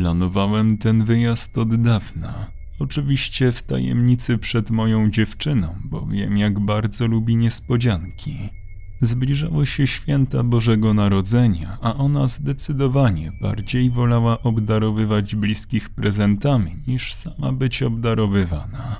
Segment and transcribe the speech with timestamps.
[0.00, 2.50] Planowałem ten wyjazd od dawna.
[2.78, 8.38] Oczywiście w tajemnicy przed moją dziewczyną, bo wiem jak bardzo lubi niespodzianki.
[9.00, 17.52] Zbliżały się święta Bożego Narodzenia, a ona zdecydowanie bardziej wolała obdarowywać bliskich prezentami niż sama
[17.52, 18.96] być obdarowywana.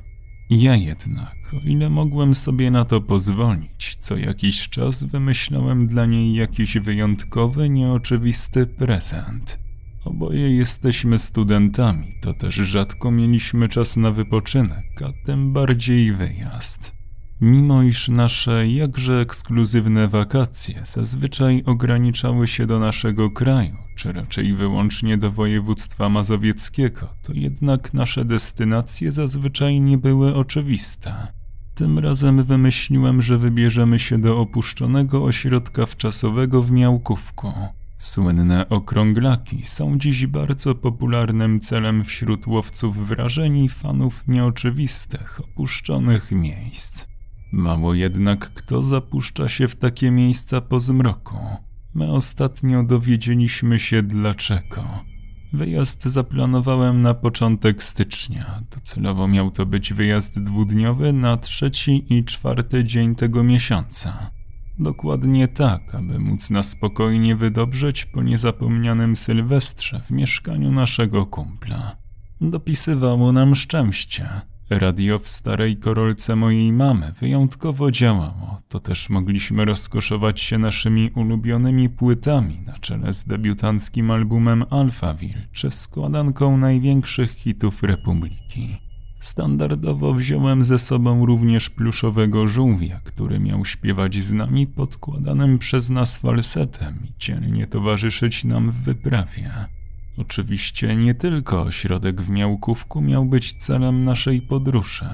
[0.50, 6.34] Ja jednak, o ile mogłem sobie na to pozwolić, co jakiś czas wymyślałem dla niej
[6.34, 9.69] jakiś wyjątkowy, nieoczywisty prezent.
[10.04, 17.00] Oboje jesteśmy studentami, to też rzadko mieliśmy czas na wypoczynek, a tym bardziej wyjazd.
[17.40, 25.18] Mimo iż nasze jakże ekskluzywne wakacje zazwyczaj ograniczały się do naszego kraju, czy raczej wyłącznie
[25.18, 31.26] do województwa mazowieckiego, to jednak nasze destynacje zazwyczaj nie były oczywiste.
[31.74, 37.52] Tym razem wymyśliłem, że wybierzemy się do opuszczonego ośrodka wczasowego w Miałkówku.
[38.00, 47.06] Słynne okrąglaki są dziś bardzo popularnym celem wśród łowców wrażeń i fanów nieoczywistych, opuszczonych miejsc.
[47.52, 51.36] Mało jednak kto zapuszcza się w takie miejsca po zmroku.
[51.94, 54.84] My ostatnio dowiedzieliśmy się dlaczego.
[55.52, 58.62] Wyjazd zaplanowałem na początek stycznia.
[58.70, 64.39] Docelowo miał to być wyjazd dwudniowy na trzeci i czwarty dzień tego miesiąca.
[64.80, 71.96] Dokładnie tak, aby móc na spokojnie wydobrzeć po niezapomnianym Sylwestrze w mieszkaniu naszego kumpla.
[72.40, 74.28] Dopisywało nam szczęście.
[74.70, 81.88] Radio w starej korolce mojej mamy wyjątkowo działało, to też mogliśmy rozkoszować się naszymi ulubionymi
[81.88, 88.89] płytami na czele z debiutanckim albumem Alphaville czy składanką największych hitów Republiki.
[89.20, 96.18] Standardowo wziąłem ze sobą również pluszowego żółwia, który miał śpiewać z nami podkładanym przez nas
[96.18, 99.50] falsetem i dzielnie towarzyszyć nam w wyprawie.
[100.18, 105.08] Oczywiście nie tylko ośrodek w Miałkówku miał być celem naszej podróży.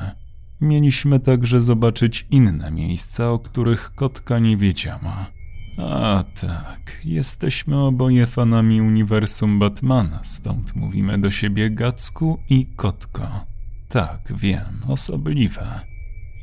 [0.61, 5.27] Mieliśmy także zobaczyć inne miejsca, o których kotka nie wiedziała.
[5.79, 13.56] A tak, jesteśmy oboje fanami uniwersum Batmana, stąd mówimy do siebie Gacku i Kotko.
[13.89, 15.81] Tak, wiem, osobliwe.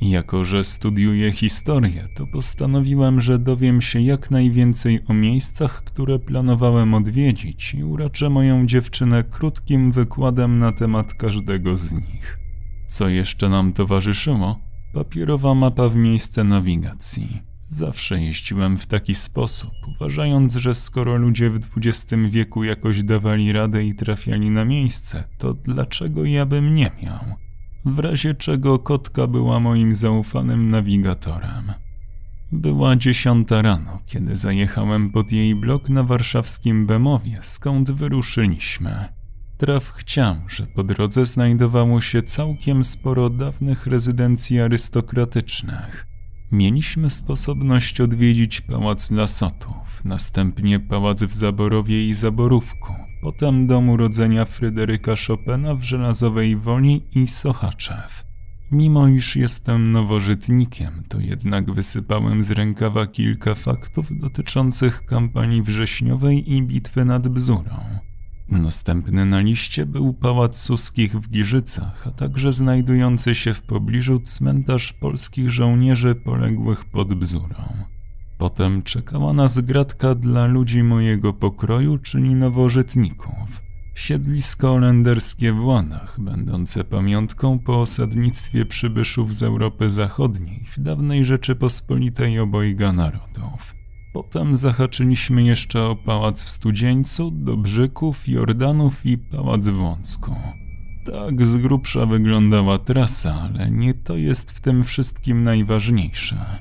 [0.01, 6.93] Jako, że studiuję historię, to postanowiłem, że dowiem się jak najwięcej o miejscach, które planowałem
[6.93, 12.39] odwiedzić i uraczę moją dziewczynę krótkim wykładem na temat każdego z nich.
[12.87, 14.59] Co jeszcze nam towarzyszyło?
[14.93, 17.52] Papierowa mapa w miejsce nawigacji.
[17.73, 23.83] Zawsze jeździłem w taki sposób, uważając, że skoro ludzie w XX wieku jakoś dawali radę
[23.83, 27.19] i trafiali na miejsce, to dlaczego ja bym nie miał?
[27.85, 31.73] w razie czego kotka była moim zaufanym nawigatorem.
[32.51, 39.05] Była dziesiąta rano, kiedy zajechałem pod jej blok na warszawskim Bemowie, skąd wyruszyliśmy.
[39.57, 46.12] Traf chciał, że po drodze znajdowało się całkiem sporo dawnych rezydencji arystokratycznych.
[46.53, 55.13] Mieliśmy sposobność odwiedzić pałac Lasotów, następnie pałac w Zaborowie i Zaborówku, potem dom urodzenia Fryderyka
[55.27, 58.25] Chopina w Żelazowej Woli i Sochaczew.
[58.71, 66.63] Mimo iż jestem nowożytnikiem, to jednak wysypałem z rękawa kilka faktów dotyczących kampanii wrześniowej i
[66.63, 67.75] bitwy nad Bzurą.
[68.61, 74.93] Następny na liście był Pałac Suskich w Giżycach, a także znajdujący się w pobliżu cmentarz
[74.93, 77.63] polskich żołnierzy poległych pod Bzurą.
[78.37, 83.61] Potem czekała nas gratka dla ludzi mojego pokroju, czyli nowożytników.
[83.95, 92.39] Siedlisko holenderskie w Łanach, będące pamiątką po osadnictwie przybyszów z Europy Zachodniej w dawnej Rzeczypospolitej
[92.39, 93.82] obojga narodów.
[94.13, 100.35] Potem zahaczyliśmy jeszcze o pałac w Studzieńcu, Dobrzyków, Jordanów i pałac w Łącku.
[101.05, 106.59] Tak z grubsza wyglądała trasa, ale nie to jest w tym wszystkim najważniejsze.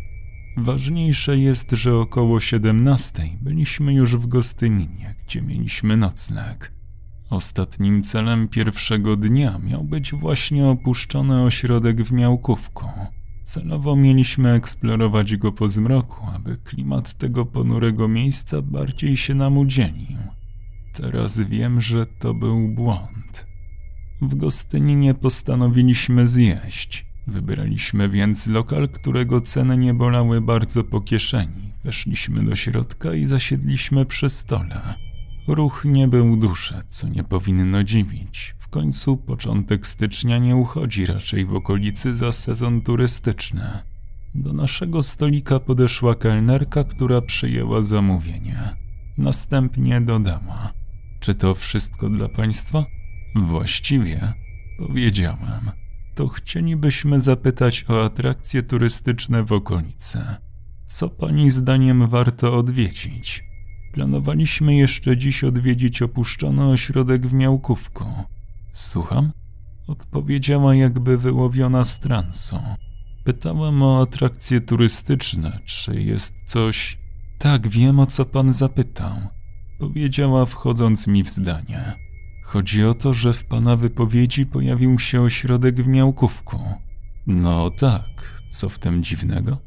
[0.57, 6.73] Ważniejsze jest, że około 17 byliśmy już w Gostyninie, gdzie mieliśmy nocleg.
[7.31, 12.89] Ostatnim celem pierwszego dnia miał być właśnie opuszczony ośrodek w Miałkówku.
[13.45, 20.19] Celowo mieliśmy eksplorować go po zmroku, aby klimat tego ponurego miejsca bardziej się nam udzielił.
[20.93, 23.47] Teraz wiem, że to był błąd.
[24.23, 31.73] W Gostyninie postanowiliśmy zjeść– Wybraliśmy więc lokal, którego ceny nie bolały bardzo po kieszeni.
[31.85, 34.95] Weszliśmy do środka i zasiedliśmy przy stole.
[35.49, 38.55] Ruch nie był duży, co nie powinno dziwić.
[38.73, 43.63] Końcu początek stycznia nie uchodzi raczej w okolicy za sezon turystyczny.
[44.35, 48.77] Do naszego stolika podeszła kelnerka, która przyjęła zamówienie.
[49.19, 50.73] Następnie dodała:
[51.21, 52.85] Czy to wszystko dla państwa?
[53.35, 54.33] Właściwie,
[54.79, 55.71] powiedziałem.
[56.15, 60.19] To chcielibyśmy zapytać o atrakcje turystyczne w okolicy.
[60.87, 63.45] Co pani zdaniem warto odwiedzić?
[63.93, 68.05] Planowaliśmy jeszcze dziś odwiedzić opuszczony ośrodek w Miałkówku.
[68.73, 69.33] Słucham?
[69.87, 72.59] Odpowiedziała jakby wyłowiona z transu.
[73.25, 76.99] Pytałem o atrakcje turystyczne, czy jest coś.
[77.39, 79.17] Tak, wiem o co pan zapytał.
[79.79, 81.95] Powiedziała, wchodząc mi w zdanie.
[82.45, 86.59] Chodzi o to, że w pana wypowiedzi pojawił się ośrodek w Miałkówku.
[87.27, 89.59] No tak, co w tym dziwnego?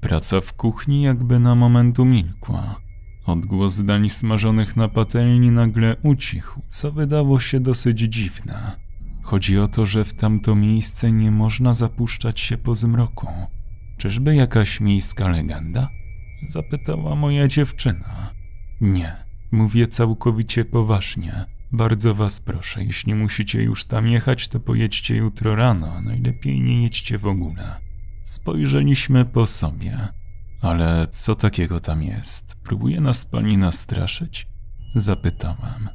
[0.00, 2.76] Praca w kuchni jakby na moment umilkła.
[3.26, 8.76] Odgłos dań smażonych na patelni nagle ucichł, co wydało się dosyć dziwne.
[9.22, 13.26] Chodzi o to, że w tamto miejsce nie można zapuszczać się po zmroku.
[13.96, 15.88] Czyżby jakaś miejska legenda?
[16.48, 18.30] Zapytała moja dziewczyna.
[18.80, 19.16] Nie,
[19.52, 21.44] mówię całkowicie poważnie.
[21.72, 27.18] Bardzo was proszę, jeśli musicie już tam jechać, to pojedźcie jutro rano, najlepiej nie jedźcie
[27.18, 27.80] w ogóle.
[28.24, 30.08] Spojrzeliśmy po sobie.
[30.62, 32.54] Ale co takiego tam jest?
[32.54, 34.46] Próbuje nas pani nastraszyć?
[34.94, 35.88] Zapytałem.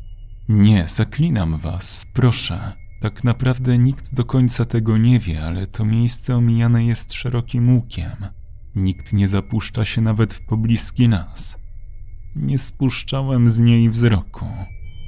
[0.50, 2.74] Nie, zaklinam was, proszę.
[3.02, 8.26] Tak naprawdę nikt do końca tego nie wie, ale to miejsce omijane jest szerokim łukiem.
[8.76, 11.58] Nikt nie zapuszcza się nawet w pobliski nas.
[12.36, 14.46] Nie spuszczałem z niej wzroku.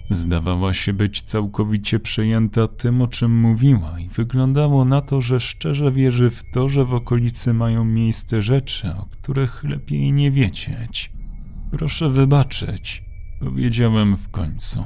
[0.09, 5.91] Zdawała się być całkowicie przejęta tym, o czym mówiła, i wyglądało na to, że szczerze
[5.91, 11.11] wierzy w to, że w okolicy mają miejsce rzeczy, o których lepiej nie wiedzieć.
[11.71, 13.03] Proszę wybaczyć,
[13.39, 14.83] powiedziałem w końcu.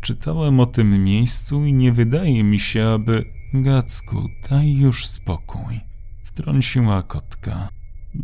[0.00, 3.24] Czytałem o tym miejscu i nie wydaje mi się, aby.
[3.54, 5.80] Gacku, daj już spokój.
[6.24, 7.68] Wtrąciła kotka.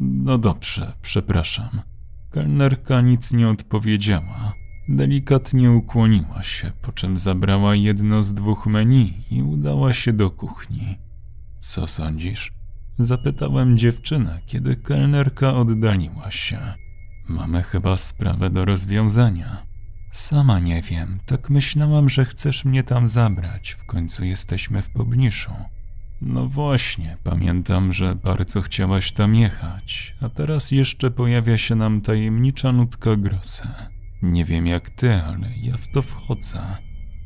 [0.00, 1.80] No dobrze, przepraszam.
[2.30, 4.59] Kelnerka nic nie odpowiedziała.
[4.90, 10.98] Delikatnie ukłoniła się, po czym zabrała jedno z dwóch menu i udała się do kuchni.
[11.60, 12.52] Co sądzisz?
[12.98, 16.58] Zapytałem dziewczynę, kiedy kelnerka oddaliła się.
[17.28, 19.66] Mamy chyba sprawę do rozwiązania.
[20.12, 25.52] Sama nie wiem, tak myślałam, że chcesz mnie tam zabrać, w końcu jesteśmy w pobliżu.
[26.20, 32.72] No właśnie, pamiętam, że bardzo chciałaś tam jechać, a teraz jeszcze pojawia się nam tajemnicza
[32.72, 33.99] nutka grosa.
[34.22, 36.76] Nie wiem jak ty, ale ja w to wchodzę.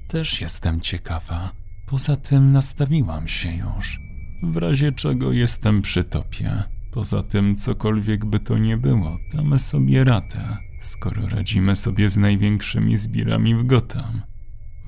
[0.09, 1.53] Też jestem ciekawa.
[1.87, 3.99] Poza tym nastawiłam się już.
[4.43, 6.63] W razie czego jestem przy topie.
[6.93, 12.97] Poza tym, cokolwiek by to nie było, damy sobie radę, skoro radzimy sobie z największymi
[12.97, 14.23] zbirami w Gotham.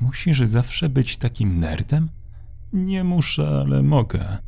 [0.00, 2.08] Musisz zawsze być takim nerdem?
[2.72, 4.38] Nie muszę, ale mogę.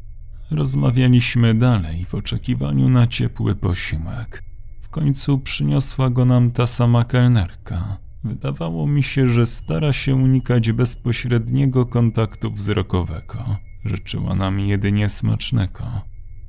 [0.50, 4.47] Rozmawialiśmy dalej w oczekiwaniu na ciepły posiłek.
[4.88, 7.96] W końcu przyniosła go nam ta sama kelnerka.
[8.24, 13.56] Wydawało mi się, że stara się unikać bezpośredniego kontaktu wzrokowego.
[13.84, 15.84] Życzyła nam jedynie smacznego.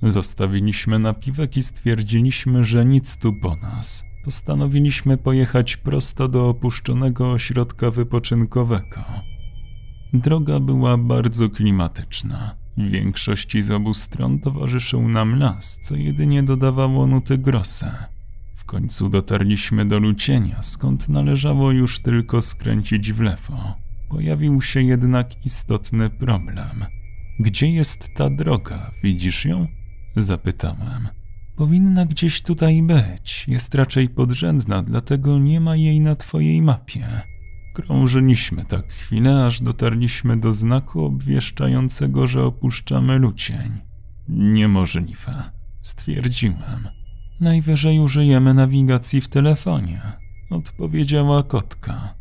[0.03, 4.03] Zostawiliśmy napiwek i stwierdziliśmy, że nic tu po nas.
[4.25, 9.03] Postanowiliśmy pojechać prosto do opuszczonego ośrodka wypoczynkowego.
[10.13, 12.55] Droga była bardzo klimatyczna.
[12.77, 18.18] W większości z obu stron towarzyszył nam las, co jedynie dodawało nuty grosa
[18.69, 23.75] końcu dotarliśmy do Lucienia, skąd należało już tylko skręcić w lewo.
[24.09, 26.85] Pojawił się jednak istotny problem.
[27.39, 28.91] Gdzie jest ta droga?
[29.03, 29.67] Widzisz ją?
[30.15, 31.07] Zapytałem.
[31.55, 33.45] Powinna gdzieś tutaj być.
[33.47, 37.21] Jest raczej podrzędna, dlatego nie ma jej na twojej mapie.
[37.73, 43.71] Krążyliśmy tak chwilę, aż dotarliśmy do znaku obwieszczającego, że opuszczamy Lucień.
[44.27, 45.43] Niemożliwe,
[45.81, 46.98] stwierdziłem.
[47.39, 50.01] Najwyżej użyjemy nawigacji w telefonie,
[50.49, 52.13] odpowiedziała kotka.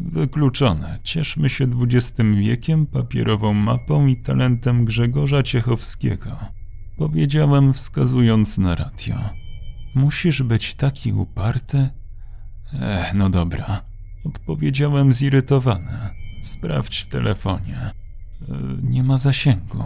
[0.00, 0.98] Wykluczone.
[1.02, 6.36] Cieszmy się XX wiekiem, papierową mapą i talentem Grzegorza Ciechowskiego.
[6.96, 9.16] Powiedziałem wskazując na radio.
[9.94, 11.88] Musisz być taki uparty?
[12.80, 13.82] Ech, no dobra.
[14.24, 15.98] Odpowiedziałem zirytowany.
[16.42, 17.76] Sprawdź w telefonie.
[17.76, 17.92] E,
[18.82, 19.84] nie ma zasięgu.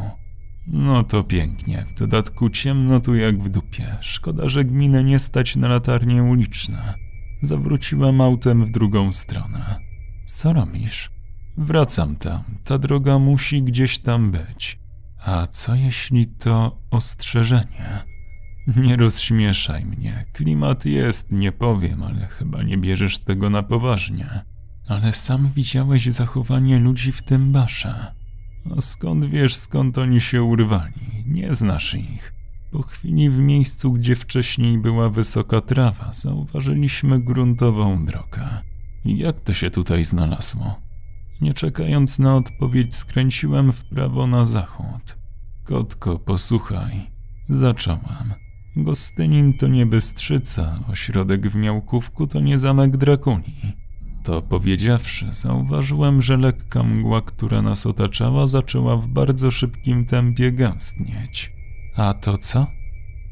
[0.70, 1.84] No to pięknie.
[1.88, 3.96] W dodatku ciemno tu jak w dupie.
[4.00, 6.94] Szkoda, że gminę nie stać na latarnie uliczne.
[7.42, 9.78] Zawróciłam autem w drugą stronę.
[10.24, 11.10] Co robisz?
[11.56, 12.44] Wracam tam.
[12.64, 14.78] Ta droga musi gdzieś tam być.
[15.24, 18.04] A co jeśli to ostrzeżenie?
[18.76, 20.24] Nie rozśmieszaj mnie.
[20.32, 24.44] Klimat jest, nie powiem, ale chyba nie bierzesz tego na poważnie.
[24.88, 28.17] Ale sam widziałeś zachowanie ludzi w tym barze.
[28.76, 31.24] A skąd wiesz, skąd oni się urwali?
[31.26, 32.34] Nie znasz ich.
[32.70, 38.48] Po chwili w miejscu, gdzie wcześniej była wysoka trawa, zauważyliśmy gruntową drogę.
[39.04, 40.80] Jak to się tutaj znalazło?
[41.40, 45.18] Nie czekając na odpowiedź, skręciłem w prawo na zachód.
[45.64, 47.10] Kotko, posłuchaj.
[47.48, 48.34] Zacząłem.
[48.76, 53.76] Gostynin to nie Bystrzyca, ośrodek w Miałkówku to nie zamek Drakuni.
[54.22, 61.52] To powiedziawszy, zauważyłem, że lekka mgła, która nas otaczała, zaczęła w bardzo szybkim tempie gęstnieć.
[61.96, 62.66] A to co?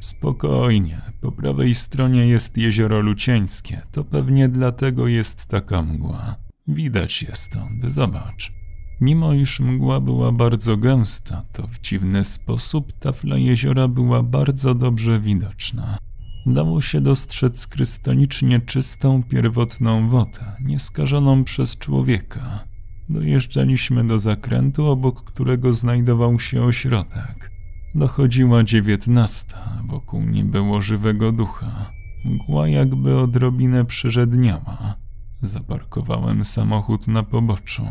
[0.01, 6.37] Spokojnie, po prawej stronie jest jezioro Lucieńskie, to pewnie dlatego jest taka mgła.
[6.69, 8.53] Widać je stąd, zobacz.
[9.01, 15.21] Mimo iż mgła była bardzo gęsta, to w dziwny sposób tafla jeziora była bardzo dobrze
[15.21, 15.99] widoczna.
[16.47, 22.65] Dało się dostrzec krystalicznie czystą, pierwotną wodę, nieskażoną przez człowieka.
[23.09, 27.51] Dojeżdżaliśmy do zakrętu, obok którego znajdował się ośrodek.
[27.95, 31.91] Dochodziła dziewiętnasta, wokół nie było żywego ducha.
[32.25, 34.95] Mgła jakby odrobinę przyrzedniała.
[35.43, 37.87] Zaparkowałem samochód na poboczu.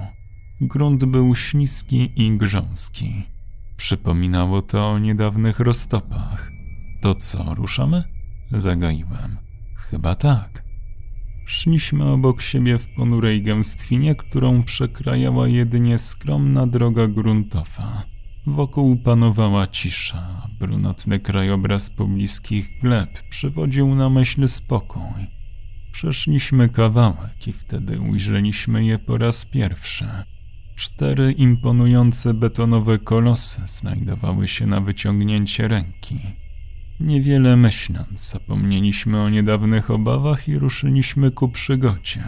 [0.61, 3.23] Grunt był śliski i grząski.
[3.77, 6.51] Przypominało to o niedawnych roztopach.
[7.01, 8.14] To co, ruszamy?
[8.51, 9.37] Zagaiłem.
[9.75, 10.63] Chyba tak.
[11.45, 18.03] Szliśmy obok siebie w ponurej gęstwinie, którą przekrajała jedynie skromna droga gruntowa.
[18.47, 25.01] Wokół panowała cisza, brunatny krajobraz pobliskich gleb przywodził na myśl spokój.
[25.91, 30.05] Przeszliśmy kawałek i wtedy ujrzeliśmy je po raz pierwszy.
[30.75, 36.19] Cztery imponujące betonowe kolosy znajdowały się na wyciągnięcie ręki.
[36.99, 42.23] Niewiele myśląc, zapomnieliśmy o niedawnych obawach i ruszyliśmy ku przygodzie.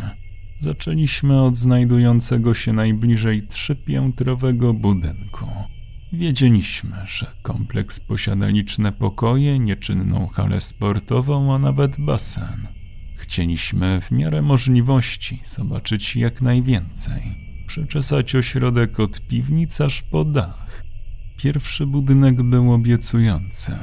[0.60, 5.46] Zaczęliśmy od znajdującego się najbliżej trzypiętrowego budynku.
[6.14, 12.68] Wiedzieliśmy, że kompleks posiada liczne pokoje, nieczynną halę sportową, a nawet basen.
[13.16, 17.22] Chcieliśmy w miarę możliwości zobaczyć jak najwięcej.
[17.68, 20.84] Przeczesać ośrodek od piwnic aż po dach.
[21.38, 23.78] Pierwszy budynek był obiecujący.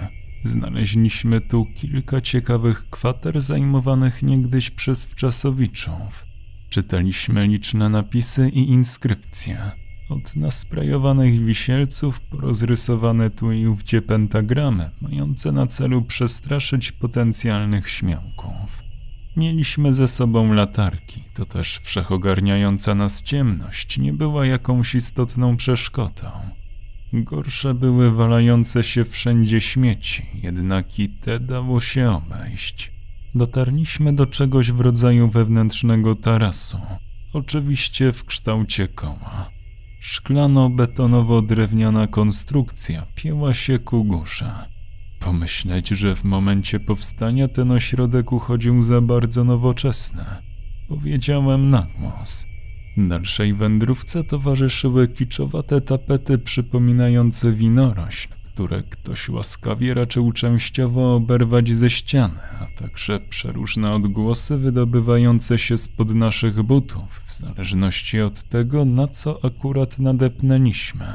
[0.44, 6.24] Znaleźliśmy tu kilka ciekawych kwater zajmowanych niegdyś przez wczasowiczów.
[6.70, 9.70] Czytaliśmy liczne napisy i inskrypcje.
[10.10, 18.82] Od nasprajowanych wisielców po rozrysowane tu i ówdzie pentagramy, mające na celu przestraszyć potencjalnych śmiałków.
[19.36, 26.30] Mieliśmy ze sobą latarki, to też wszechogarniająca nas ciemność nie była jakąś istotną przeszkodą.
[27.22, 32.90] Gorsze były walające się wszędzie śmieci, jednak i te dało się obejść.
[33.34, 36.78] Dotarliśmy do czegoś w rodzaju wewnętrznego tarasu,
[37.32, 39.50] oczywiście w kształcie koła.
[40.02, 44.52] Szklano-betonowo-drewniana konstrukcja pięła się ku górze.
[45.20, 50.24] Pomyśleć, że w momencie powstania ten ośrodek uchodził za bardzo nowoczesny.
[50.88, 52.53] Powiedziałem na głos.
[52.96, 62.38] Dalszej wędrówce towarzyszyły kiczowate tapety przypominające winorośl, które ktoś łaskawie raczył częściowo oberwać ze ściany,
[62.60, 69.44] a także przeróżne odgłosy wydobywające się spod naszych butów, w zależności od tego, na co
[69.44, 71.06] akurat nadepnęliśmy.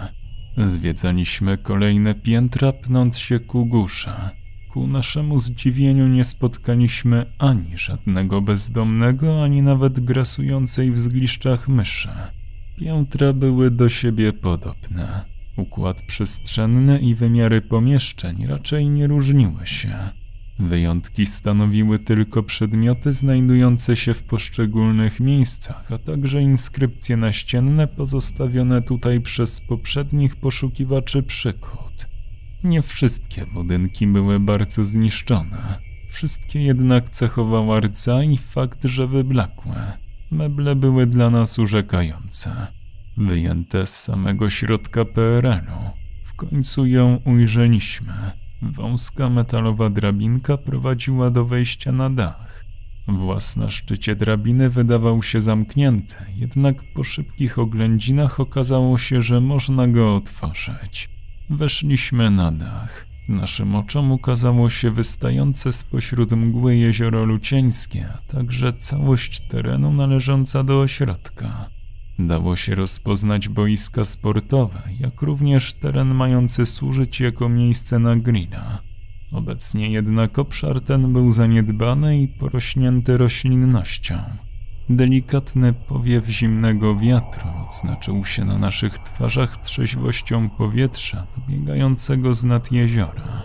[0.65, 4.38] Zwiedzaliśmy kolejne piętra, pnąc się ku górze.
[4.69, 12.09] Ku naszemu zdziwieniu nie spotkaliśmy ani żadnego bezdomnego, ani nawet grasującej w zgliszczach myszy.
[12.79, 15.21] Piętra były do siebie podobne.
[15.57, 19.97] Układ przestrzenny i wymiary pomieszczeń raczej nie różniły się.
[20.59, 29.19] Wyjątki stanowiły tylko przedmioty znajdujące się w poszczególnych miejscach, a także inskrypcje naścienne pozostawione tutaj
[29.19, 32.08] przez poprzednich poszukiwaczy przygód.
[32.63, 35.77] Nie wszystkie budynki były bardzo zniszczone.
[36.09, 39.93] Wszystkie jednak cechowała rdza i fakt, że wyblakłe.
[40.31, 42.67] Meble były dla nas urzekające.
[43.17, 45.89] Wyjęte z samego środka PRL-u.
[46.25, 48.13] W końcu ją ujrzeliśmy.
[48.61, 52.65] Wąska metalowa drabinka prowadziła do wejścia na dach.
[53.07, 59.87] Włas na szczycie drabiny wydawał się zamknięty, jednak po szybkich oględzinach okazało się, że można
[59.87, 61.18] go otworzyć.
[61.49, 63.05] Weszliśmy na dach.
[63.29, 70.81] Naszym oczom ukazało się wystające spośród mgły jezioro Lucieńskie, a także całość terenu należąca do
[70.81, 71.69] ośrodka.
[72.19, 78.79] Dało się rozpoznać boiska sportowe, jak również teren mający służyć jako miejsce na grilla.
[79.31, 84.19] Obecnie jednak obszar ten był zaniedbany i porośnięty roślinnością.
[84.89, 93.43] Delikatny powiew zimnego wiatru odznaczył się na naszych twarzach trzeźwością powietrza dobiegającego z nad jeziora.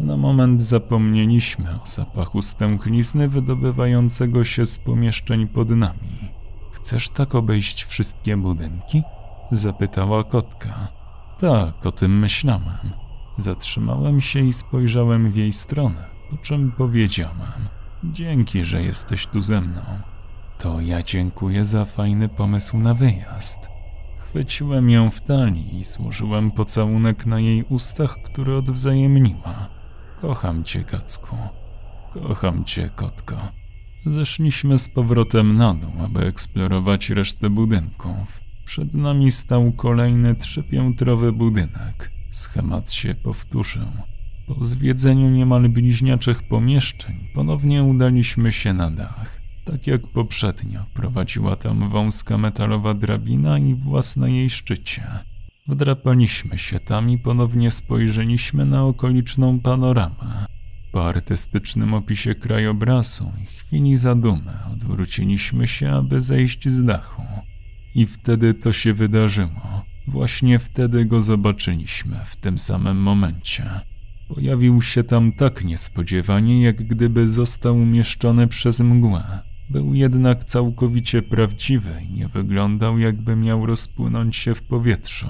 [0.00, 6.30] Na moment zapomnieliśmy o zapachu stęchlizny wydobywającego się z pomieszczeń pod nami.
[6.72, 9.02] Chcesz tak obejść wszystkie budynki?
[9.52, 10.88] Zapytała kotka.
[11.40, 12.90] Tak, o tym myślałem.
[13.38, 17.52] Zatrzymałem się i spojrzałem w jej stronę, po czym powiedziałem:
[18.04, 20.11] Dzięki, że jesteś tu ze mną.
[20.62, 23.58] To ja dziękuję za fajny pomysł na wyjazd.
[24.18, 29.68] Chwyciłem ją w talii i złożyłem pocałunek na jej ustach, który odwzajemniła.
[30.20, 31.36] Kocham cię, Kacku.
[32.12, 33.36] Kocham cię, kotko.
[34.06, 38.40] Zeszliśmy z powrotem na dół, aby eksplorować resztę budynków.
[38.64, 42.10] Przed nami stał kolejny trzypiętrowy budynek.
[42.30, 43.88] Schemat się powtórzył.
[44.46, 49.41] Po zwiedzeniu niemal bliźniaczych pomieszczeń ponownie udaliśmy się na dach.
[49.64, 55.02] Tak jak poprzednio, prowadziła tam wąska metalowa drabina i włas na jej szczycie.
[55.68, 60.46] Wdrapaliśmy się tam i ponownie spojrzeliśmy na okoliczną panoramę.
[60.92, 67.22] Po artystycznym opisie krajobrazu i chwili zadumy odwróciliśmy się, aby zejść z dachu.
[67.94, 69.84] I wtedy to się wydarzyło.
[70.08, 73.70] Właśnie wtedy go zobaczyliśmy, w tym samym momencie.
[74.28, 79.51] Pojawił się tam tak niespodziewanie, jak gdyby został umieszczony przez mgłę.
[79.72, 85.26] Był jednak całkowicie prawdziwy i nie wyglądał, jakby miał rozpłynąć się w powietrzu.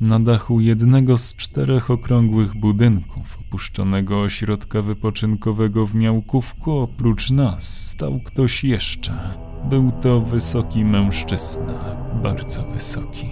[0.00, 8.20] Na dachu jednego z czterech okrągłych budynków opuszczonego ośrodka wypoczynkowego w Miałkówku oprócz nas stał
[8.24, 9.12] ktoś jeszcze.
[9.70, 13.26] Był to wysoki mężczyzna, bardzo wysoki.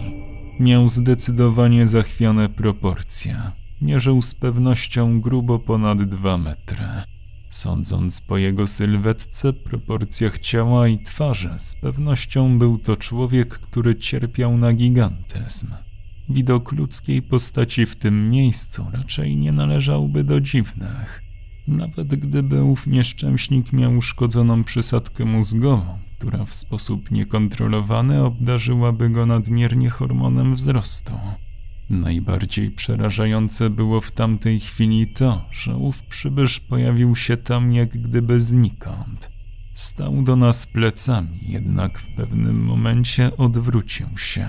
[0.61, 3.37] Miał zdecydowanie zachwiane proporcje.
[3.83, 7.12] Mierzył z pewnością grubo ponad dwa metry.
[7.53, 14.59] Sądząc po jego sylwetce, proporcjach ciała i twarzy, z pewnością był to człowiek, który cierpiał
[14.59, 15.67] na gigantyzm.
[16.29, 21.23] Widok ludzkiej postaci w tym miejscu raczej nie należałby do dziwnych.
[21.69, 29.91] Nawet gdyby ów nieszczęśnik miał uszkodzoną przysadkę mózgową, która w sposób niekontrolowany obdarzyłaby go nadmiernie
[29.91, 31.13] hormonem wzrostu.
[31.91, 38.41] Najbardziej przerażające było w tamtej chwili to, że ów przybysz pojawił się tam jak gdyby
[38.41, 39.31] znikąd.
[39.75, 44.49] Stał do nas plecami, jednak w pewnym momencie odwrócił się.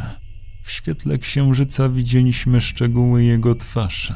[0.64, 4.14] W świetle księżyca widzieliśmy szczegóły jego twarzy.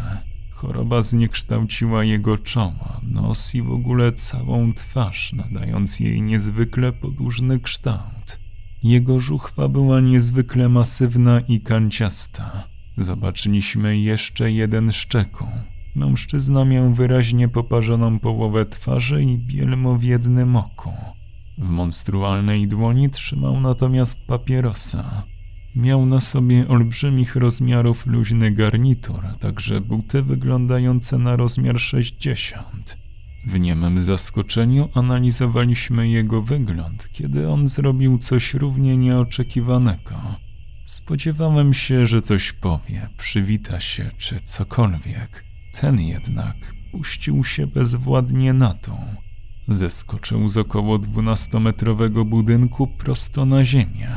[0.52, 8.40] Choroba zniekształciła jego czoło, nos i w ogóle całą twarz, nadając jej niezwykle podłużny kształt.
[8.84, 12.64] Jego żuchwa była niezwykle masywna i kanciasta.
[12.98, 15.48] Zobaczyliśmy jeszcze jeden szczekół.
[15.96, 20.94] Mężczyzna miał wyraźnie poparzoną połowę twarzy i bielmo w jednym oku.
[21.58, 25.24] W monstrualnej dłoni trzymał natomiast papierosa.
[25.76, 32.98] Miał na sobie olbrzymich rozmiarów luźny garnitur, także buty wyglądające na rozmiar 60.
[33.48, 40.16] W niemym zaskoczeniu analizowaliśmy jego wygląd, kiedy on zrobił coś równie nieoczekiwanego.
[40.88, 45.44] Spodziewałem się, że coś powie, przywita się czy cokolwiek.
[45.74, 46.56] Ten jednak
[46.92, 48.98] puścił się bezwładnie na dół.
[49.68, 54.10] Zeskoczył z około dwunastometrowego budynku prosto na ziemię.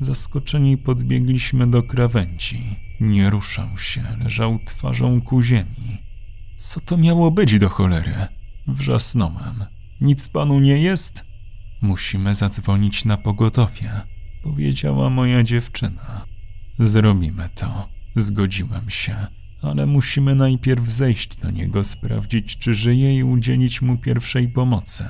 [0.00, 2.76] Zaskoczeni podbiegliśmy do krawędzi.
[3.00, 5.98] Nie ruszał się, leżał twarzą ku ziemi.
[6.56, 8.14] Co to miało być do cholery?
[8.66, 9.64] Wrzasnąłem.
[10.00, 11.24] Nic panu nie jest?
[11.82, 13.90] Musimy zadzwonić na pogotowie,
[14.42, 16.24] powiedziała moja dziewczyna.
[16.78, 19.26] Zrobimy to, zgodziłem się,
[19.62, 25.04] ale musimy najpierw zejść do niego, sprawdzić, czy żyje i udzielić mu pierwszej pomocy.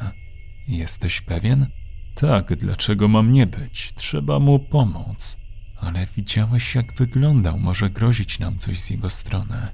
[0.68, 1.66] Jesteś pewien?
[2.14, 3.92] Tak, dlaczego mam nie być?
[3.94, 5.36] Trzeba mu pomóc.
[5.80, 9.68] Ale widziałeś, jak wyglądał, może grozić nam coś z jego strony.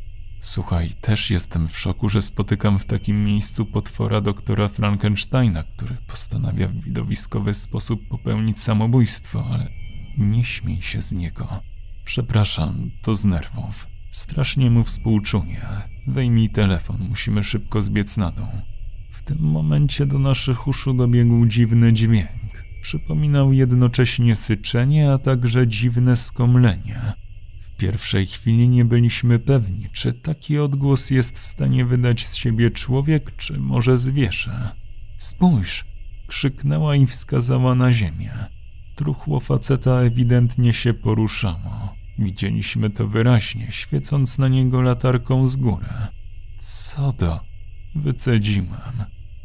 [0.45, 6.69] Słuchaj, też jestem w szoku, że spotykam w takim miejscu potwora doktora Frankensteina, który postanawia
[6.69, 9.69] w widowiskowy sposób popełnić samobójstwo, ale
[10.19, 11.49] nie śmiej się z niego.
[12.05, 13.87] Przepraszam, to z nerwów.
[14.13, 15.67] Strasznie mu współczuję.
[16.07, 18.47] Wyjmij telefon, musimy szybko zbiec na dół.
[19.13, 22.65] W tym momencie do naszych uszu dobiegł dziwny dźwięk.
[22.83, 27.24] Przypominał jednocześnie syczenie, a także dziwne skomlenie.
[27.75, 32.71] W pierwszej chwili nie byliśmy pewni, czy taki odgłos jest w stanie wydać z siebie
[32.71, 34.71] człowiek, czy może zwierzę.
[35.19, 35.85] Spójrz!
[36.27, 38.33] krzyknęła i wskazała na ziemię.
[38.95, 41.95] Truchło faceta ewidentnie się poruszało.
[42.19, 45.87] Widzieliśmy to wyraźnie, świecąc na niego latarką z góry.
[46.59, 47.41] Co to?
[47.95, 48.93] Wycedziłem.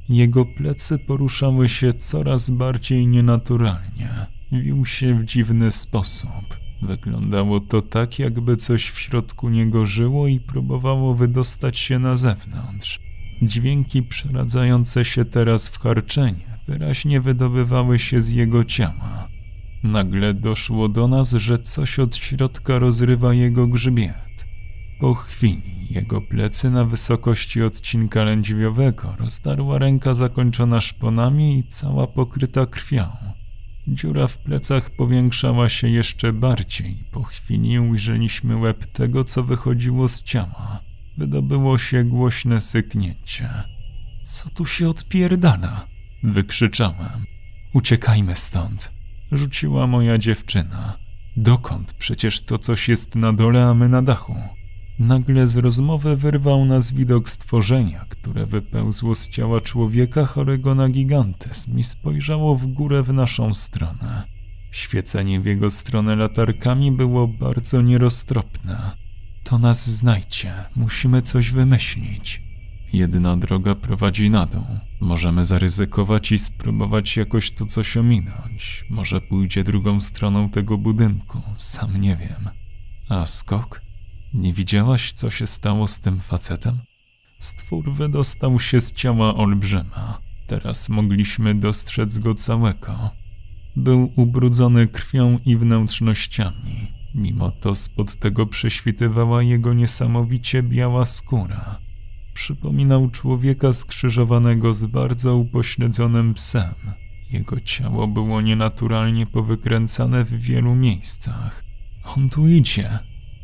[0.09, 4.09] Jego plecy poruszały się coraz bardziej nienaturalnie.
[4.51, 6.58] Wił się w dziwny sposób.
[6.81, 12.99] Wyglądało to tak, jakby coś w środku niego żyło i próbowało wydostać się na zewnątrz.
[13.41, 19.27] Dźwięki przeradzające się teraz w harczenie wyraźnie wydobywały się z jego ciała.
[19.83, 24.45] Nagle doszło do nas, że coś od środka rozrywa jego grzbiet.
[24.99, 32.65] Po chwili jego plecy na wysokości odcinka lędźwiowego rozdarła ręka zakończona szponami i cała pokryta
[32.65, 33.07] krwią.
[33.87, 36.97] Dziura w plecach powiększała się jeszcze bardziej.
[37.11, 40.79] Po chwili ujrzeliśmy łeb tego, co wychodziło z ciała.
[41.17, 43.49] Wydobyło się głośne syknięcie.
[44.23, 45.85] Co tu się odpierdala?
[46.23, 47.25] Wykrzyczałem.
[47.73, 48.91] Uciekajmy stąd.
[49.31, 50.97] Rzuciła moja dziewczyna.
[51.37, 51.93] Dokąd?
[51.93, 54.35] Przecież to coś jest na dole, a my na dachu.
[54.99, 61.79] Nagle z rozmowy wyrwał nas widok stworzenia, które wypełzło z ciała człowieka chorego na gigantyzm
[61.79, 64.23] i spojrzało w górę w naszą stronę.
[64.71, 68.91] Świecenie w jego stronę latarkami było bardzo nieroztropne.
[69.43, 72.41] To nas znajdzie, musimy coś wymyślić.
[72.93, 74.65] Jedna droga prowadzi na dół.
[74.99, 78.85] Możemy zaryzykować i spróbować jakoś to coś ominąć.
[78.89, 82.49] Może pójdzie drugą stroną tego budynku, sam nie wiem.
[83.09, 83.88] A skok?
[84.33, 86.77] Nie widziałaś, co się stało z tym facetem?
[87.39, 90.19] Stwór wydostał się z ciała olbrzyma.
[90.47, 93.09] Teraz mogliśmy dostrzec go całego.
[93.75, 96.87] Był ubrudzony krwią i wnętrznościami.
[97.15, 101.79] Mimo to spod tego prześwitywała jego niesamowicie biała skóra.
[102.33, 106.73] Przypominał człowieka skrzyżowanego z bardzo upośledzonym psem.
[107.31, 111.63] Jego ciało było nienaturalnie powykręcane w wielu miejscach.
[112.03, 112.99] On tu idzie.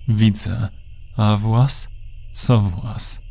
[0.07, 0.67] Widzę.
[1.17, 1.87] A włas?
[2.33, 3.21] Co włas?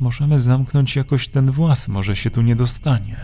[0.00, 3.16] Możemy zamknąć jakoś ten włas, może się tu nie dostanie.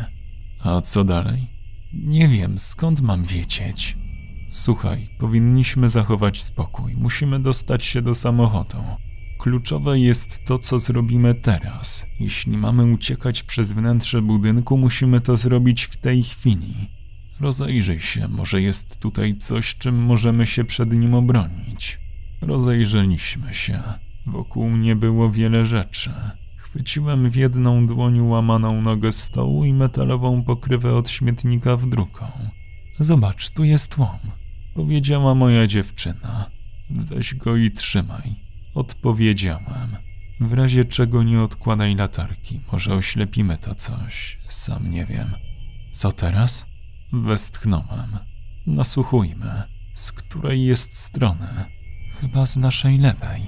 [0.60, 1.46] A co dalej?
[1.92, 3.96] Nie wiem, skąd mam wiedzieć.
[4.50, 6.94] Słuchaj, powinniśmy zachować spokój.
[6.96, 8.78] Musimy dostać się do samochodu.
[9.38, 12.06] Kluczowe jest to, co zrobimy teraz.
[12.20, 16.74] Jeśli mamy uciekać przez wnętrze budynku, musimy to zrobić w tej chwili.
[17.40, 21.98] Rozejrzyj się, może jest tutaj coś, czym możemy się przed nim obronić.
[22.42, 23.82] Rozejrzeliśmy się.
[24.26, 26.10] Wokół mnie było wiele rzeczy.
[26.56, 32.26] Chwyciłem w jedną dłoń łamaną nogę stołu i metalową pokrywę od śmietnika w drugą.
[33.00, 34.18] Zobacz, tu jest łom,
[34.74, 36.46] powiedziała moja dziewczyna.
[36.90, 38.34] Weź go i trzymaj.
[38.74, 39.96] Odpowiedziałem.
[40.40, 45.30] W razie czego nie odkładaj latarki, może oślepimy to coś, sam nie wiem.
[45.92, 46.66] Co teraz?
[47.12, 48.18] Westchnąłem.
[48.66, 49.62] Nasłuchujmy.
[49.94, 51.64] Z której jest strony?
[52.20, 53.42] Chyba z naszej lewej.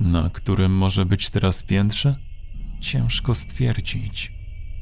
[0.00, 2.16] Na którym może być teraz piętrze?
[2.80, 4.32] Ciężko stwierdzić.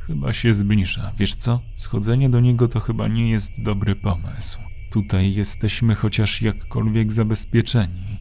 [0.00, 1.12] Chyba się zbliża.
[1.18, 1.60] Wiesz co?
[1.76, 4.58] Schodzenie do niego to chyba nie jest dobry pomysł.
[4.92, 8.18] Tutaj jesteśmy chociaż jakkolwiek zabezpieczeni.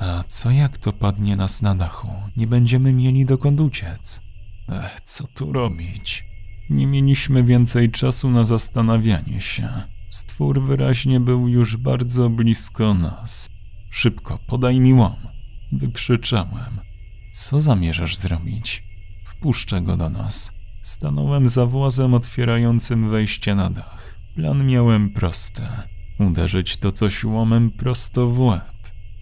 [0.00, 2.08] A co jak to padnie nas na dachu?
[2.36, 4.20] Nie będziemy mieli dokąd uciec.
[4.68, 6.24] Ech, co tu robić?
[6.70, 9.68] Nie mieliśmy więcej czasu na zastanawianie się.
[10.10, 13.59] Stwór wyraźnie był już bardzo blisko nas.
[13.90, 15.16] Szybko, podaj mi łom.
[15.72, 16.80] Wykrzyczałem.
[17.32, 18.82] Co zamierzasz zrobić?
[19.24, 20.52] Wpuszczę go do nas.
[20.82, 24.14] Stanąłem za włazem otwierającym wejście na dach.
[24.34, 25.62] Plan miałem prosty.
[26.18, 28.70] Uderzyć to coś łomem prosto w łeb.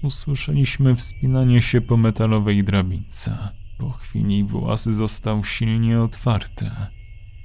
[0.02, 3.38] Usłyszeliśmy wspinanie się po metalowej drabince.
[3.78, 6.70] Po chwili włas został silnie otwarty.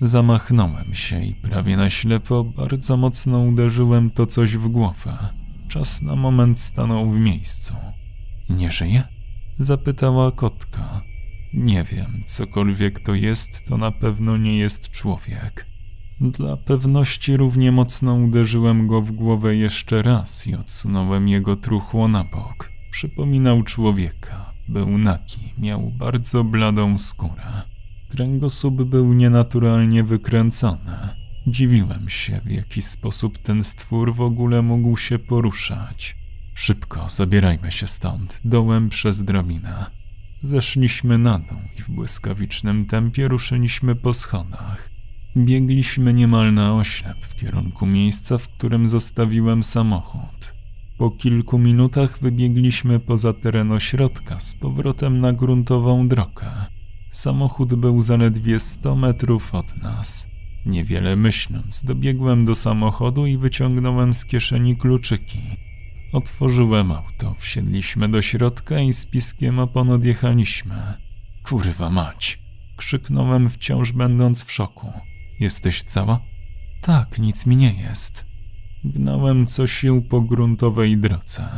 [0.01, 5.42] Zamachnąłem się i prawie na ślepo bardzo mocno uderzyłem to coś w głowę.
[5.73, 7.73] Czas na moment stanął w miejscu.
[8.49, 9.03] Nie żyje?
[9.59, 11.01] Zapytała kotka.
[11.53, 15.65] Nie wiem, cokolwiek to jest, to na pewno nie jest człowiek.
[16.21, 22.23] Dla pewności równie mocno uderzyłem go w głowę jeszcze raz i odsunąłem jego truchło na
[22.23, 22.69] bok.
[22.91, 24.51] Przypominał człowieka.
[24.67, 27.61] Był naki, miał bardzo bladą skórę.
[28.09, 31.22] Kręgosłup był nienaturalnie wykręcony.
[31.47, 36.15] Dziwiłem się, w jaki sposób ten stwór w ogóle mógł się poruszać.
[36.55, 39.85] Szybko, zabierajmy się stąd, dołem przez drabinę.
[40.43, 44.89] Zeszliśmy na dół i w błyskawicznym tempie ruszyliśmy po schodach.
[45.37, 50.53] Biegliśmy niemal na oślep w kierunku miejsca, w którym zostawiłem samochód.
[50.97, 56.51] Po kilku minutach wybiegliśmy poza teren ośrodka z powrotem na gruntową drogę.
[57.11, 60.32] Samochód był zaledwie 100 metrów od nas.
[60.65, 65.39] Niewiele myśląc, dobiegłem do samochodu i wyciągnąłem z kieszeni kluczyki.
[66.13, 70.75] Otworzyłem auto, wsiedliśmy do środka i z piskiem opon odjechaliśmy.
[71.43, 72.39] Kurwa mać!
[72.77, 74.93] Krzyknąłem wciąż będąc w szoku.
[75.39, 76.19] Jesteś cała?
[76.81, 78.25] Tak, nic mi nie jest.
[78.83, 81.49] Gnałem co sił po gruntowej drodze.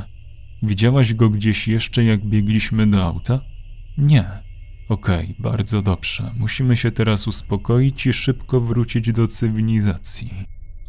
[0.63, 3.39] Widziałaś go gdzieś jeszcze, jak biegliśmy do auta?
[3.97, 4.44] Nie.
[4.89, 6.31] Okej, okay, bardzo dobrze.
[6.39, 10.31] Musimy się teraz uspokoić i szybko wrócić do cywilizacji.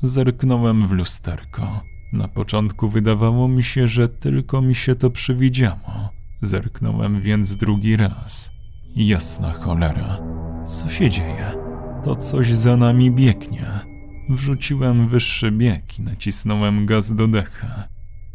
[0.03, 1.81] Zerknąłem w lusterko.
[2.13, 6.11] Na początku wydawało mi się, że tylko mi się to przywidziało.
[6.43, 8.51] Zerknąłem więc drugi raz.
[8.97, 10.19] Jasna cholera.
[10.65, 11.53] Co się dzieje?
[12.05, 13.67] To coś za nami biegnie.
[14.29, 17.89] Wrzuciłem wyższy bieg i nacisnąłem gaz do decha.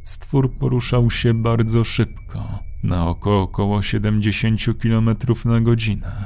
[0.04, 5.16] Stwór poruszał się bardzo szybko, na oko około 70 km
[5.46, 6.26] na godzinę.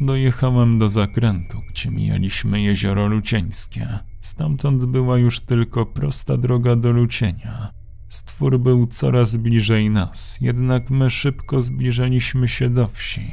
[0.00, 3.98] Dojechałem do zakrętu, gdzie mijaliśmy jezioro Lucieńskie.
[4.20, 7.72] Stamtąd była już tylko prosta droga do Lucienia.
[8.08, 13.30] Stwór był coraz bliżej nas, jednak my szybko zbliżaliśmy się do wsi.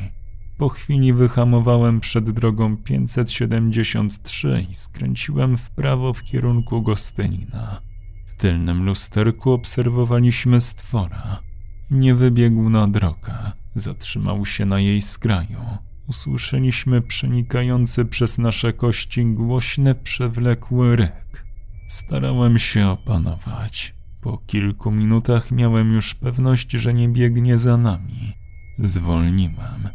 [0.58, 7.82] Po chwili wyhamowałem przed drogą 573 i skręciłem w prawo w kierunku Gostynina.
[8.26, 11.51] W tylnym lusterku obserwowaliśmy stwora.
[11.92, 15.60] Nie wybiegł na drogę, zatrzymał się na jej skraju.
[16.08, 21.46] Usłyszeliśmy przenikający przez nasze kości głośny, przewlekły ryk.
[21.88, 23.96] Starałem się opanować.
[24.22, 28.34] Po kilku minutach miałem już pewność, że nie biegnie za nami.
[28.80, 29.90] Zwolniłem.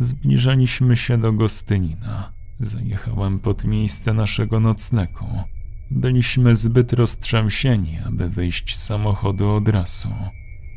[0.00, 2.32] Zbliżaliśmy się do Gostynina.
[2.60, 5.26] Zajechałem pod miejsce naszego nocnego.
[5.90, 10.08] Byliśmy zbyt roztrzęsieni, aby wyjść z samochodu od razu.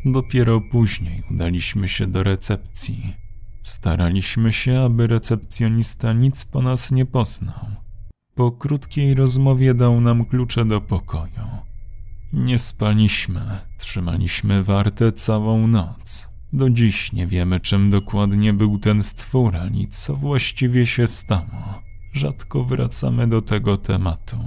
[0.06, 3.14] Dopiero później udaliśmy się do recepcji.
[3.64, 7.66] Staraliśmy się, aby recepcjonista nic po nas nie poznał.
[8.36, 11.48] Po krótkiej rozmowie dał nam klucze do pokoju.
[12.34, 13.42] Nie spaliśmy,
[13.78, 16.30] trzymaliśmy warte całą noc.
[16.54, 21.82] Do dziś nie wiemy, czym dokładnie był ten stwór, ani co właściwie się stało.
[22.14, 24.38] Rzadko wracamy do tego tematu.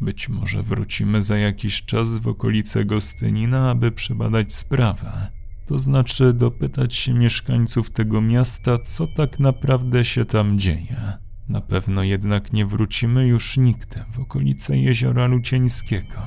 [0.00, 5.30] Być może wrócimy za jakiś czas w okolice Gostynina, aby przebadać sprawę.
[5.66, 11.18] To znaczy dopytać się mieszkańców tego miasta, co tak naprawdę się tam dzieje.
[11.48, 16.26] Na pewno jednak nie wrócimy już nigdy w okolice jeziora Lucieńskiego.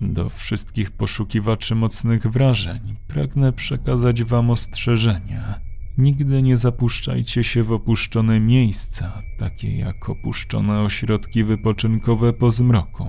[0.00, 5.63] Do wszystkich poszukiwaczy mocnych wrażeń pragnę przekazać Wam ostrzeżenie.
[5.98, 13.06] Nigdy nie zapuszczajcie się w opuszczone miejsca, takie jak opuszczone ośrodki wypoczynkowe po zmroku.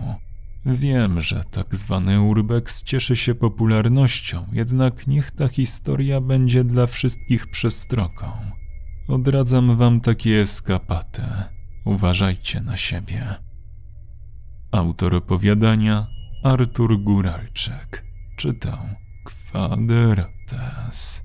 [0.66, 7.48] Wiem, że tak zwany urbex cieszy się popularnością, jednak niech ta historia będzie dla wszystkich
[7.48, 8.32] przestrogą.
[9.08, 11.22] Odradzam wam takie eskapaty.
[11.86, 13.36] Uważajcie na siebie.
[14.72, 16.08] Autor opowiadania
[16.44, 18.06] Artur Góralczyk.
[18.38, 18.80] Czytał
[19.24, 21.25] Kwadrates.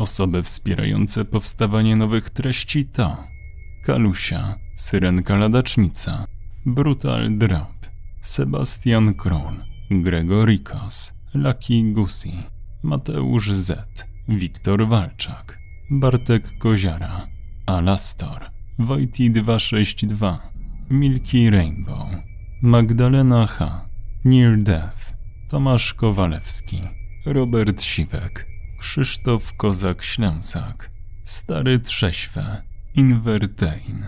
[0.00, 3.16] Osoby wspierające powstawanie nowych treści to
[3.84, 6.26] Kalusia, Syrenka Ladacznica,
[6.66, 7.86] Brutal Drop,
[8.22, 9.60] Sebastian Kron,
[9.90, 12.32] Gregorikos, Lucky Gusi,
[12.82, 15.58] Mateusz Z, Wiktor Walczak,
[15.90, 17.26] Bartek Koziara,
[17.66, 20.38] Alastor, Wojti 262,
[20.90, 22.08] Milky Rainbow,
[22.62, 23.88] Magdalena H,
[24.24, 25.14] Near Death,
[25.48, 26.80] Tomasz Kowalewski,
[27.26, 28.49] Robert Siwek,
[28.80, 30.90] Krzysztof Kozak-Ślęsak,
[31.24, 32.62] Stary Trześwe,
[32.94, 34.04] Invertain,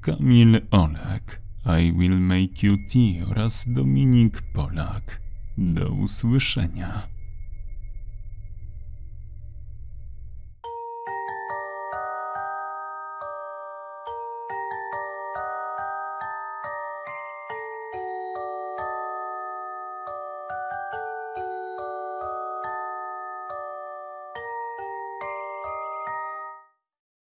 [0.00, 1.42] Kamil Olek,
[1.80, 5.20] I Will Make You Tea oraz Dominik Polak.
[5.58, 7.13] Do usłyszenia.